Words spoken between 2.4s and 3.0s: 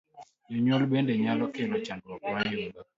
yudo